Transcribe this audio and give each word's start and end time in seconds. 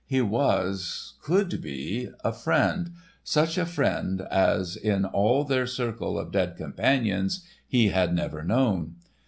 He 0.07 0.19
was—could 0.19 1.61
be—a 1.61 2.33
friend, 2.33 2.89
such 3.23 3.55
a 3.55 3.67
friend 3.67 4.21
as 4.31 4.75
in 4.75 5.05
all 5.05 5.43
their 5.43 5.67
circle 5.67 6.17
of 6.17 6.31
dead 6.31 6.57
companions 6.57 7.45
he 7.67 7.89
had 7.89 8.11
never 8.15 8.41
known. 8.41 8.95